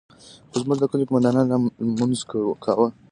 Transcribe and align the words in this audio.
خو 0.49 0.55
زموږ 0.63 0.77
د 0.81 0.85
کلي 0.91 1.03
قومندان 1.07 1.33
لا 1.37 1.43
لمونځ 1.89 2.21
کاوه. 2.63 2.87